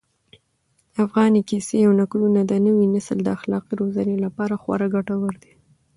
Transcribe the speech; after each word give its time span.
افغاني 1.03 1.41
کيسې 1.49 1.77
او 1.87 1.91
نکلونه 2.01 2.41
د 2.45 2.53
نوي 2.65 2.85
نسل 2.95 3.17
د 3.23 3.27
اخلاقي 3.37 3.73
روزنې 3.81 4.15
لپاره 4.25 4.53
خورا 4.61 4.87
ګټور 4.95 5.33
دي. 5.43 5.53